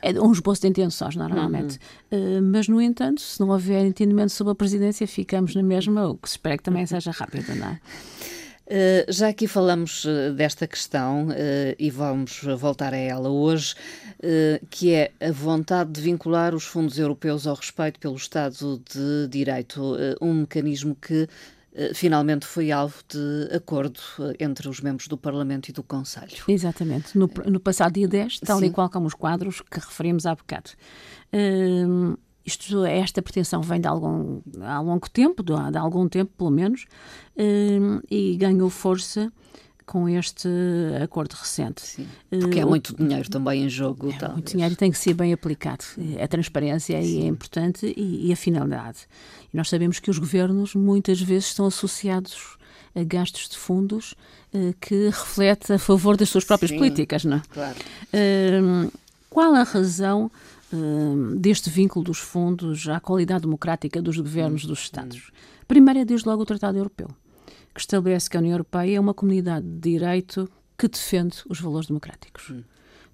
É, 0.00 0.18
um 0.20 0.32
esboço 0.32 0.62
de 0.62 0.68
intenções, 0.68 1.14
normalmente. 1.14 1.78
Uhum. 2.10 2.38
Uh, 2.38 2.42
mas, 2.42 2.68
no 2.68 2.80
entanto, 2.80 3.20
se 3.20 3.38
não 3.38 3.50
houver 3.50 3.84
entendimento 3.84 4.32
sobre 4.32 4.52
a 4.52 4.54
presidência, 4.54 5.06
ficamos 5.06 5.54
na 5.54 5.62
mesma, 5.62 6.08
o 6.08 6.16
que 6.16 6.28
se 6.28 6.36
espera 6.36 6.56
que 6.56 6.62
também 6.62 6.86
seja 6.86 7.10
rápido, 7.10 7.54
não 7.54 7.68
é? 7.68 7.80
Uh, 8.66 9.12
já 9.12 9.28
aqui 9.28 9.46
falamos 9.46 10.04
uh, 10.04 10.32
desta 10.34 10.66
questão 10.66 11.28
uh, 11.28 11.32
e 11.78 11.88
vamos 11.90 12.42
voltar 12.58 12.92
a 12.92 12.96
ela 12.96 13.28
hoje, 13.28 13.74
que 14.70 14.92
é 14.92 15.12
a 15.20 15.30
vontade 15.30 15.92
de 15.92 16.00
vincular 16.00 16.54
os 16.54 16.64
fundos 16.64 16.98
europeus 16.98 17.46
ao 17.46 17.54
respeito 17.54 18.00
pelo 18.00 18.16
Estado 18.16 18.82
de 18.92 19.28
Direito, 19.28 19.94
um 20.20 20.32
mecanismo 20.32 20.96
que 20.96 21.28
eh, 21.76 21.92
finalmente 21.92 22.46
foi 22.46 22.72
alvo 22.72 22.96
de 23.06 23.54
acordo 23.54 24.00
eh, 24.18 24.44
entre 24.44 24.66
os 24.66 24.80
membros 24.80 25.08
do 25.08 25.18
Parlamento 25.18 25.68
e 25.68 25.72
do 25.72 25.82
Conselho. 25.82 26.42
Exatamente. 26.48 27.16
No, 27.16 27.30
no 27.44 27.60
passado 27.60 27.92
dia 27.92 28.08
10, 28.08 28.40
tal 28.40 28.60
Sim. 28.60 28.66
e 28.66 28.70
qual 28.70 28.88
como 28.88 29.06
os 29.06 29.12
quadros 29.12 29.60
que 29.60 29.78
referimos 29.78 30.24
há 30.24 30.34
bocado. 30.34 30.70
Uh, 31.30 32.16
isto, 32.46 32.84
esta 32.84 33.20
pretensão 33.20 33.60
vem 33.60 33.80
de 33.80 33.88
algum, 33.88 34.40
há 34.62 34.80
longo 34.80 35.10
tempo, 35.10 35.42
de, 35.42 35.52
de 35.72 35.78
algum 35.78 36.08
tempo 36.08 36.32
pelo 36.38 36.50
menos, 36.50 36.86
uh, 37.36 38.02
e 38.08 38.36
ganhou 38.36 38.70
força 38.70 39.32
com 39.84 40.08
este 40.08 40.48
acordo 41.02 41.32
recente. 41.34 41.80
Sim, 41.80 42.08
porque 42.28 42.58
uh, 42.58 42.62
é 42.62 42.64
muito 42.64 42.94
dinheiro 42.96 43.28
também 43.28 43.64
em 43.64 43.68
jogo. 43.68 44.10
É 44.10 44.28
muito 44.28 44.52
dinheiro 44.52 44.76
tem 44.76 44.90
que 44.90 44.98
ser 44.98 45.14
bem 45.14 45.32
aplicado. 45.32 45.84
A 46.22 46.28
transparência 46.28 47.00
Sim. 47.02 47.24
é 47.24 47.26
importante 47.26 47.94
e, 47.96 48.28
e, 48.28 48.32
a 48.32 48.36
finalidade. 48.36 49.00
E 49.52 49.56
nós 49.56 49.68
sabemos 49.68 49.98
que 49.98 50.10
os 50.10 50.18
governos 50.18 50.74
muitas 50.74 51.20
vezes 51.20 51.46
estão 51.46 51.66
associados 51.66 52.56
a 52.94 53.04
gastos 53.04 53.48
de 53.48 53.56
fundos 53.56 54.14
uh, 54.54 54.74
que 54.80 55.06
reflete 55.06 55.72
a 55.72 55.78
favor 55.78 56.16
das 56.16 56.28
suas 56.28 56.44
próprias 56.44 56.70
Sim, 56.70 56.78
políticas, 56.78 57.24
não? 57.24 57.36
É? 57.36 57.42
Claro. 57.50 57.76
Uh, 58.12 58.92
qual 59.30 59.54
a 59.54 59.62
razão 59.64 60.30
deste 61.38 61.70
vínculo 61.70 62.04
dos 62.04 62.18
fundos 62.18 62.88
à 62.88 62.98
qualidade 62.98 63.42
democrática 63.42 64.02
dos 64.02 64.16
governos 64.16 64.64
hum, 64.64 64.68
dos 64.68 64.80
Estados? 64.80 65.28
Hum. 65.28 65.32
Primeiro 65.68 66.00
é 66.00 66.04
desde 66.04 66.28
logo 66.28 66.42
o 66.42 66.46
Tratado 66.46 66.78
Europeu 66.78 67.08
que 67.76 67.80
estabelece 67.80 68.30
que 68.30 68.38
a 68.38 68.40
União 68.40 68.54
Europeia 68.54 68.96
é 68.96 69.00
uma 69.00 69.12
comunidade 69.12 69.66
de 69.66 69.90
direito 69.90 70.50
que 70.78 70.88
defende 70.88 71.42
os 71.46 71.60
valores 71.60 71.88
democráticos. 71.88 72.48
Hum. 72.48 72.62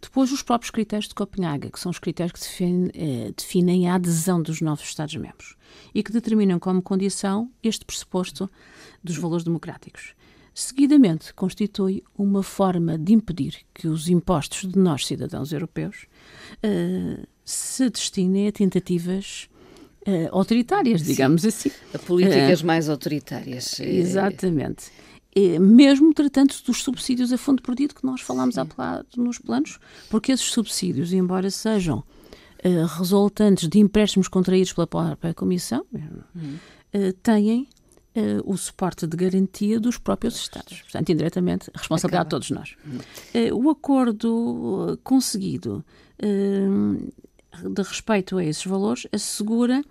Depois, 0.00 0.32
os 0.32 0.42
próprios 0.42 0.70
critérios 0.70 1.08
de 1.08 1.14
Copenhaga, 1.14 1.68
que 1.68 1.78
são 1.78 1.90
os 1.90 1.98
critérios 1.98 2.32
que 2.32 2.40
definem, 2.40 2.90
eh, 2.94 3.32
definem 3.36 3.88
a 3.88 3.94
adesão 3.94 4.40
dos 4.40 4.60
novos 4.60 4.84
Estados-membros 4.84 5.56
e 5.92 6.02
que 6.02 6.12
determinam 6.12 6.58
como 6.58 6.80
condição 6.80 7.50
este 7.62 7.84
pressuposto 7.84 8.48
dos 9.02 9.16
valores 9.16 9.44
democráticos. 9.44 10.14
Seguidamente, 10.54 11.32
constitui 11.34 12.02
uma 12.16 12.42
forma 12.42 12.98
de 12.98 13.12
impedir 13.12 13.58
que 13.72 13.88
os 13.88 14.08
impostos 14.08 14.70
de 14.70 14.78
nós, 14.78 15.06
cidadãos 15.06 15.52
europeus, 15.52 16.06
eh, 16.62 17.24
se 17.72 17.88
destinem 17.88 18.48
a 18.48 18.52
tentativas 18.52 19.48
uh, 20.06 20.28
autoritárias, 20.30 21.02
digamos 21.02 21.42
Sim. 21.42 21.48
assim. 21.48 21.70
A 21.94 21.98
políticas 21.98 22.60
uh, 22.60 22.66
mais 22.66 22.88
autoritárias. 22.88 23.80
Exatamente. 23.80 24.90
E 25.34 25.58
mesmo 25.58 26.12
tratando-se 26.12 26.62
dos 26.62 26.82
subsídios 26.82 27.32
a 27.32 27.38
fundo 27.38 27.62
perdido 27.62 27.94
que 27.94 28.04
nós 28.04 28.20
falámos 28.20 28.58
há 28.58 28.66
nos 29.16 29.38
planos, 29.38 29.78
porque 30.10 30.32
esses 30.32 30.46
subsídios, 30.46 31.12
embora 31.12 31.50
sejam 31.50 31.98
uh, 31.98 32.86
resultantes 32.98 33.66
de 33.68 33.78
empréstimos 33.78 34.28
contraídos 34.28 34.74
pela 34.74 34.86
própria 34.86 35.32
Comissão, 35.32 35.84
uhum. 35.92 36.58
têm 37.22 37.68
Uh, 38.14 38.44
o 38.44 38.58
suporte 38.58 39.06
de 39.06 39.16
garantia 39.16 39.80
dos 39.80 39.96
próprios 39.96 40.36
Estados. 40.36 40.82
Portanto, 40.82 41.10
indiretamente, 41.10 41.70
a 41.72 41.78
responsabilidade 41.78 42.26
Acaba. 42.26 42.40
de 42.40 42.46
todos 42.46 42.50
nós. 42.50 42.76
Uh, 43.34 43.56
o 43.56 43.70
acordo 43.70 44.28
uh, 44.92 44.98
conseguido 44.98 45.82
de 47.52 47.82
respeito 47.82 48.38
a 48.38 48.44
esses 48.44 48.64
valores 48.64 49.06
assegura 49.12 49.84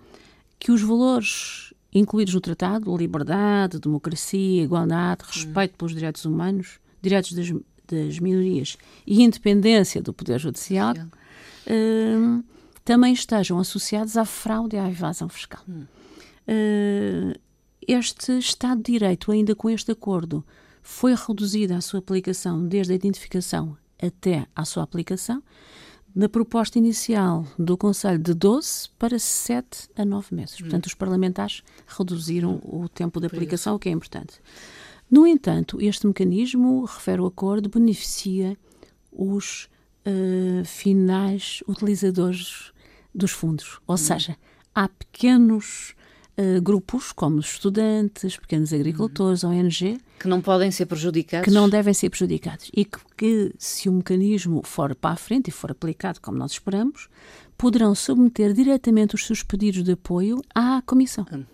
que 0.59 0.71
os 0.71 0.81
valores 0.81 1.73
incluídos 1.93 2.33
no 2.33 2.41
tratado, 2.41 2.95
liberdade, 2.95 3.79
democracia, 3.79 4.63
igualdade, 4.63 5.23
respeito 5.27 5.77
pelos 5.77 5.93
direitos 5.93 6.25
humanos, 6.25 6.79
direitos 7.01 7.33
das, 7.33 7.49
das 7.87 8.19
minorias 8.19 8.77
e 9.05 9.21
independência 9.21 10.01
do 10.01 10.13
Poder 10.13 10.39
Judicial, 10.39 10.95
uh, 10.95 12.43
também 12.85 13.13
estejam 13.13 13.59
associados 13.59 14.15
à 14.17 14.25
fraude 14.25 14.75
e 14.75 14.79
à 14.79 14.89
evasão 14.89 15.27
fiscal. 15.27 15.63
Uh, 15.67 17.37
este 17.87 18.37
Estado 18.37 18.81
de 18.81 18.93
Direito, 18.93 19.31
ainda 19.31 19.55
com 19.55 19.69
este 19.69 19.91
acordo, 19.91 20.45
foi 20.81 21.13
reduzida 21.13 21.75
a 21.77 21.81
sua 21.81 21.99
aplicação 21.99 22.65
desde 22.67 22.93
a 22.93 22.95
identificação 22.95 23.77
até 24.01 24.47
à 24.55 24.65
sua 24.65 24.83
aplicação, 24.83 25.43
na 26.13 26.27
proposta 26.27 26.77
inicial 26.77 27.45
do 27.57 27.77
Conselho 27.77 28.19
de 28.19 28.33
12 28.33 28.89
para 28.99 29.17
7 29.17 29.89
a 29.95 30.05
9 30.05 30.35
meses. 30.35 30.55
Hum. 30.55 30.63
Portanto, 30.63 30.85
os 30.87 30.93
parlamentares 30.93 31.63
reduziram 31.87 32.61
o 32.63 32.87
tempo 32.89 33.19
de 33.19 33.27
aplicação, 33.27 33.75
o 33.75 33.79
que 33.79 33.89
é 33.89 33.91
importante. 33.91 34.41
No 35.09 35.27
entanto, 35.27 35.81
este 35.81 36.07
mecanismo, 36.07 36.85
refere 36.85 37.21
o 37.21 37.25
acordo, 37.25 37.69
beneficia 37.69 38.57
os 39.11 39.69
uh, 40.05 40.65
finais 40.65 41.61
utilizadores 41.67 42.71
dos 43.13 43.31
fundos. 43.31 43.79
Ou 43.85 43.95
hum. 43.95 43.97
seja, 43.97 44.37
há 44.73 44.87
pequenos 44.87 45.95
uh, 46.37 46.61
grupos, 46.61 47.11
como 47.11 47.39
estudantes, 47.39 48.37
pequenos 48.37 48.73
agricultores, 48.73 49.43
uhum. 49.43 49.59
ONG. 49.59 49.99
Que 50.19 50.27
não 50.27 50.41
podem 50.41 50.71
ser 50.71 50.85
prejudicados. 50.85 51.45
Que 51.45 51.51
não 51.51 51.69
devem 51.69 51.93
ser 51.93 52.09
prejudicados. 52.09 52.69
E 52.75 52.85
que, 52.85 52.99
que, 53.17 53.53
se 53.57 53.89
o 53.89 53.93
mecanismo 53.93 54.61
for 54.63 54.95
para 54.95 55.13
a 55.13 55.17
frente 55.17 55.47
e 55.49 55.51
for 55.51 55.71
aplicado 55.71 56.19
como 56.21 56.37
nós 56.37 56.51
esperamos, 56.51 57.09
poderão 57.57 57.95
submeter 57.95 58.53
diretamente 58.53 59.15
os 59.15 59.25
seus 59.25 59.43
pedidos 59.43 59.83
de 59.83 59.91
apoio 59.91 60.41
à 60.53 60.81
Comissão. 60.85 61.25
Uhum 61.31 61.45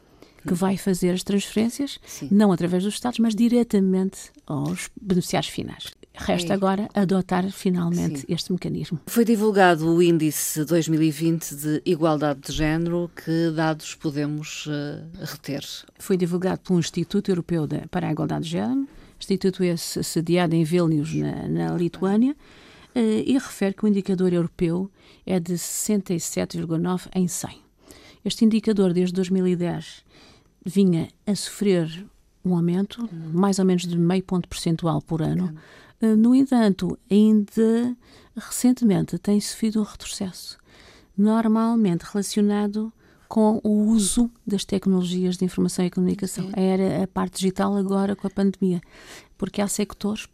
que 0.45 0.53
vai 0.53 0.77
fazer 0.77 1.11
as 1.11 1.23
transferências, 1.23 1.99
Sim. 2.05 2.29
não 2.31 2.51
através 2.51 2.83
dos 2.83 2.93
Estados, 2.93 3.19
mas 3.19 3.35
diretamente 3.35 4.31
aos 4.45 4.89
beneficiários 5.01 5.51
finais. 5.51 5.91
Resta 6.17 6.53
é. 6.53 6.55
agora 6.55 6.89
adotar 6.95 7.49
finalmente 7.51 8.21
Sim. 8.21 8.25
este 8.29 8.51
mecanismo. 8.51 8.99
Foi 9.05 9.23
divulgado 9.23 9.87
o 9.87 10.01
Índice 10.01 10.65
2020 10.65 11.55
de 11.55 11.81
Igualdade 11.85 12.39
de 12.41 12.51
Género. 12.51 13.11
Que 13.15 13.51
dados 13.51 13.93
podemos 13.93 14.65
uh, 14.65 15.03
reter? 15.21 15.63
Foi 15.99 16.17
divulgado 16.17 16.61
pelo 16.61 16.79
Instituto 16.79 17.29
Europeu 17.29 17.67
de, 17.67 17.87
para 17.91 18.07
a 18.07 18.11
Igualdade 18.11 18.45
de 18.45 18.51
Género, 18.51 18.87
instituto 19.19 19.63
esse 19.63 20.03
sediado 20.03 20.55
em 20.55 20.63
Vilnius, 20.63 21.13
na, 21.13 21.47
na 21.47 21.77
Lituânia, 21.77 22.31
uh, 22.33 22.99
e 22.99 23.33
refere 23.33 23.75
que 23.75 23.85
o 23.85 23.87
indicador 23.87 24.33
europeu 24.33 24.89
é 25.25 25.39
de 25.39 25.53
67,9 25.53 27.09
em 27.13 27.27
100. 27.27 27.61
Este 28.25 28.43
indicador, 28.43 28.91
desde 28.91 29.13
2010, 29.13 30.03
vinha 30.67 31.07
a 31.25 31.33
sofrer 31.33 32.05
um 32.43 32.55
aumento, 32.55 33.09
mais 33.33 33.59
ou 33.59 33.65
menos 33.65 33.83
de 33.83 33.97
meio 33.97 34.23
ponto 34.23 34.47
percentual 34.47 35.01
por 35.01 35.21
ano. 35.21 35.57
Uhum. 36.01 36.15
no 36.15 36.35
entanto, 36.35 36.97
ainda 37.09 37.95
recentemente 38.35 39.17
tem 39.17 39.39
sofrido 39.41 39.79
um 39.79 39.83
retrocesso, 39.83 40.57
normalmente 41.17 42.03
relacionado 42.03 42.91
com 43.27 43.59
o 43.63 43.87
uso 43.87 44.31
das 44.45 44.63
tecnologias 44.63 45.37
de 45.37 45.43
informação 45.43 45.85
e 45.85 45.89
comunicação. 45.89 46.49
Era 46.53 47.03
a 47.03 47.07
parte 47.07 47.39
digital 47.39 47.75
agora 47.75 48.15
com 48.15 48.25
a 48.25 48.29
pandemia. 48.29 48.81
Porque 49.37 49.61
há 49.61 49.67
sectores 49.67 50.27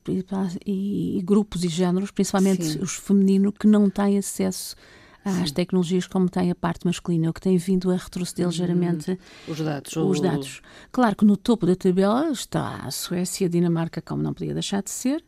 e, 0.65 1.21
grupos 1.25 1.63
e 1.63 1.67
géneros, 1.67 2.11
principalmente 2.11 2.63
Sim. 2.63 2.79
os 2.79 2.93
femininos, 2.95 3.53
que 3.59 3.67
não 3.67 3.89
têm 3.89 4.17
acesso 4.17 4.75
às 5.23 5.49
Sim. 5.49 5.53
tecnologias 5.53 6.07
como 6.07 6.29
tem 6.29 6.51
a 6.51 6.55
parte 6.55 6.85
masculina, 6.85 7.29
o 7.29 7.33
que 7.33 7.41
tem 7.41 7.57
vindo 7.57 7.91
a 7.91 7.95
retroceder 7.95 8.47
ligeiramente 8.47 9.11
hum, 9.11 9.51
os 9.51 9.59
dados. 9.59 9.95
Os 9.95 10.19
dados. 10.19 10.61
Claro 10.91 11.15
que 11.15 11.25
no 11.25 11.37
topo 11.37 11.65
da 11.65 11.75
tabela 11.75 12.29
está 12.29 12.77
a 12.85 12.91
Suécia, 12.91 13.47
a 13.47 13.49
Dinamarca, 13.49 14.01
como 14.01 14.21
não 14.21 14.33
podia 14.33 14.53
deixar 14.53 14.83
de 14.83 14.91
ser, 14.91 15.23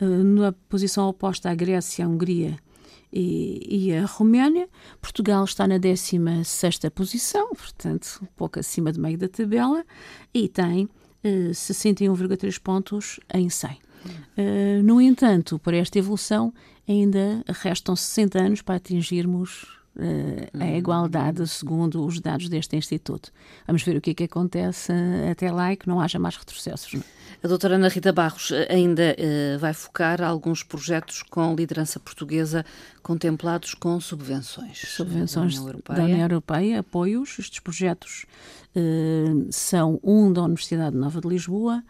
uh, 0.00 0.04
na 0.04 0.52
posição 0.68 1.08
oposta 1.08 1.50
à 1.50 1.54
Grécia, 1.54 2.04
a 2.04 2.08
Hungria 2.08 2.58
e, 3.12 3.88
e, 3.88 3.92
a 3.94 4.06
Roménia. 4.06 4.68
Portugal 5.00 5.44
está 5.44 5.66
na 5.66 5.78
16 5.78 6.78
posição, 6.94 7.48
portanto, 7.50 8.20
um 8.22 8.26
pouco 8.36 8.60
acima 8.60 8.92
de 8.92 9.00
meio 9.00 9.18
da 9.18 9.28
tabela, 9.28 9.84
e 10.32 10.48
tem 10.48 10.84
uh, 10.84 10.90
eh, 11.24 11.50
61,3 11.50 12.60
pontos 12.60 13.18
em 13.34 13.48
100. 13.48 13.78
Uh, 14.06 14.82
no 14.82 15.00
entanto, 15.00 15.58
para 15.58 15.76
esta 15.76 15.98
evolução, 15.98 16.52
ainda 16.88 17.42
restam 17.48 17.94
60 17.94 18.38
anos 18.38 18.62
para 18.62 18.76
atingirmos 18.76 19.62
uh, 19.96 20.58
a 20.58 20.64
uhum. 20.64 20.76
igualdade, 20.76 21.46
segundo 21.48 22.04
os 22.04 22.20
dados 22.20 22.48
deste 22.48 22.76
Instituto. 22.76 23.32
Vamos 23.66 23.82
ver 23.82 23.96
o 23.96 24.00
que 24.00 24.10
é 24.10 24.14
que 24.14 24.24
acontece 24.24 24.92
até 25.30 25.50
lá 25.50 25.72
e 25.72 25.76
que 25.76 25.88
não 25.88 26.00
haja 26.00 26.18
mais 26.18 26.36
retrocessos. 26.36 26.94
Não? 26.94 27.00
É? 27.00 27.20
A 27.42 27.48
doutora 27.48 27.76
Ana 27.76 27.88
Rita 27.88 28.12
Barros 28.12 28.50
eh, 28.50 28.68
ainda 28.70 29.16
uh, 29.16 29.58
vai 29.58 29.72
focar 29.72 30.22
alguns 30.22 30.62
projetos 30.62 31.22
com 31.22 31.54
liderança 31.54 31.98
portuguesa 31.98 32.66
contemplados 33.02 33.72
com 33.72 33.98
subvenções. 33.98 34.78
Subvenções 34.86 35.54
da 35.54 35.60
União 35.60 35.68
Europeia, 35.68 35.96
da 35.96 36.04
União 36.04 36.20
Europeia 36.20 36.80
apoios. 36.80 37.38
Estes 37.38 37.60
projetos 37.60 38.26
uh, 38.76 39.48
são 39.50 39.98
um 40.02 40.30
da 40.30 40.42
Universidade 40.42 40.94
Nova 40.94 41.18
de 41.18 41.28
Lisboa, 41.28 41.82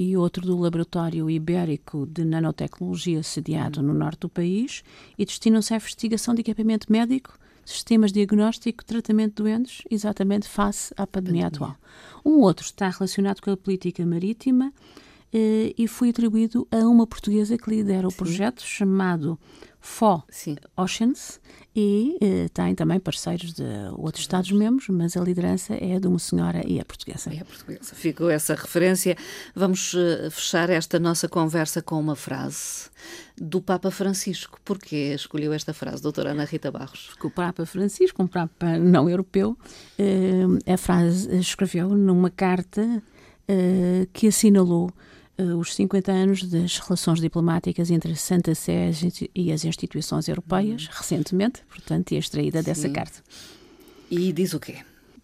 e 0.00 0.16
outro 0.16 0.46
do 0.46 0.56
Laboratório 0.56 1.28
Ibérico 1.28 2.06
de 2.06 2.24
Nanotecnologia 2.24 3.20
sediado 3.20 3.82
no 3.82 3.92
norte 3.92 4.20
do 4.20 4.28
país 4.28 4.84
e 5.18 5.24
destinam-se 5.24 5.74
à 5.74 5.76
investigação 5.76 6.36
de 6.36 6.40
equipamento 6.42 6.86
médico, 6.88 7.36
sistemas 7.64 8.12
diagnóstico 8.12 8.84
tratamento 8.84 9.30
de 9.30 9.42
doentes, 9.42 9.82
exatamente 9.90 10.48
face 10.48 10.94
à 10.96 11.04
pandemia, 11.04 11.08
pandemia, 11.08 11.46
atual. 11.48 11.76
Um 12.24 12.38
outro 12.42 12.64
está 12.64 12.88
relacionado 12.88 13.40
com 13.40 13.50
a 13.50 13.56
política 13.56 14.06
marítima 14.06 14.72
e 15.32 15.86
foi 15.86 16.10
atribuído 16.10 16.66
a 16.70 16.78
uma 16.78 17.06
portuguesa 17.06 17.58
que 17.58 17.70
lidera 17.70 18.06
o 18.06 18.10
Sim. 18.10 18.16
projeto 18.16 18.62
chamado 18.62 19.38
FO 19.80 20.22
Sim. 20.28 20.56
Oceans 20.76 21.40
e 21.74 22.16
eh, 22.20 22.48
tem 22.52 22.74
também 22.74 22.98
parceiros 22.98 23.52
de 23.52 23.62
outros 23.96 24.24
Estados-membros, 24.24 24.88
mas 24.88 25.16
a 25.16 25.20
liderança 25.20 25.74
é 25.74 26.00
de 26.00 26.08
uma 26.08 26.18
senhora 26.18 26.62
e 26.66 26.78
é 26.78 26.84
portuguesa. 26.84 27.32
É 27.32 27.44
portuguesa. 27.44 27.94
Ficou 27.94 28.28
essa 28.28 28.54
referência. 28.54 29.16
Vamos 29.54 29.94
eh, 29.94 30.28
fechar 30.30 30.70
esta 30.70 30.98
nossa 30.98 31.28
conversa 31.28 31.80
com 31.80 32.00
uma 32.00 32.16
frase 32.16 32.90
do 33.36 33.60
Papa 33.60 33.90
Francisco. 33.90 34.58
Porquê 34.64 35.14
escolheu 35.14 35.52
esta 35.52 35.72
frase, 35.72 36.02
doutora 36.02 36.32
Ana 36.32 36.44
Rita 36.44 36.70
Barros? 36.70 37.06
Porque 37.10 37.26
o 37.28 37.30
Papa 37.30 37.64
Francisco, 37.64 38.22
um 38.22 38.26
Papa 38.26 38.78
não 38.78 39.08
europeu, 39.08 39.56
eh, 39.98 40.72
a 40.72 40.76
frase 40.76 41.38
escreveu 41.38 41.90
numa 41.90 42.30
carta 42.30 43.02
eh, 43.50 44.06
que 44.12 44.26
assinalou 44.26 44.88
uh, 44.88 44.92
os 45.58 45.74
50 45.74 46.10
anos 46.10 46.42
das 46.44 46.78
relações 46.78 47.20
diplomáticas 47.20 47.90
entre 47.90 48.12
a 48.12 48.16
Santa 48.16 48.54
Sé 48.54 48.90
e 49.34 49.52
as 49.52 49.64
instituições 49.64 50.28
europeias, 50.28 50.86
uhum. 50.86 50.92
recentemente, 50.92 51.62
portanto, 51.68 52.12
e 52.12 52.16
extraída 52.16 52.60
Sim. 52.60 52.64
dessa 52.64 52.88
carta. 52.88 53.22
E 54.10 54.32
diz 54.32 54.52
o 54.52 54.60
quê? 54.60 54.76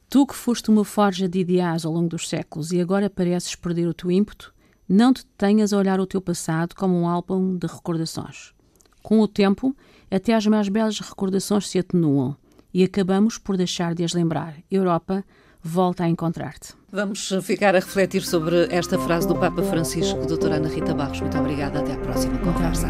Tu 0.08 0.26
que 0.26 0.34
foste 0.34 0.70
uma 0.70 0.84
forja 0.84 1.28
de 1.28 1.40
ideais 1.40 1.84
ao 1.84 1.92
longo 1.92 2.08
dos 2.08 2.28
séculos 2.28 2.70
e 2.70 2.80
agora 2.80 3.10
pareces 3.10 3.56
perder 3.56 3.88
o 3.88 3.94
teu 3.94 4.10
ímpeto, 4.10 4.54
não 4.88 5.12
te 5.12 5.24
tenhas 5.36 5.72
a 5.72 5.78
olhar 5.78 5.98
o 5.98 6.06
teu 6.06 6.20
passado 6.20 6.74
como 6.74 6.94
um 6.96 7.08
álbum 7.08 7.56
de 7.56 7.66
recordações. 7.66 8.52
Com 9.02 9.20
o 9.20 9.26
tempo, 9.26 9.74
até 10.10 10.34
as 10.34 10.46
mais 10.46 10.68
belas 10.68 11.00
recordações 11.00 11.68
se 11.68 11.78
atenuam 11.78 12.36
e 12.72 12.84
acabamos 12.84 13.38
por 13.38 13.56
deixar 13.56 13.94
de 13.94 14.04
as 14.04 14.12
lembrar. 14.12 14.56
Europa 14.70 15.24
volta 15.64 16.04
a 16.04 16.08
encontrar-te. 16.08 16.74
Vamos 16.92 17.32
ficar 17.42 17.74
a 17.74 17.80
refletir 17.80 18.22
sobre 18.22 18.68
esta 18.70 18.98
frase 18.98 19.26
do 19.26 19.34
Papa 19.34 19.62
Francisco, 19.62 20.26
doutora 20.26 20.56
Ana 20.56 20.68
Rita 20.68 20.94
Barros. 20.94 21.20
Muito 21.20 21.38
obrigada. 21.38 21.80
Até 21.80 21.94
à 21.94 21.98
próxima 21.98 22.38
conversa. 22.38 22.88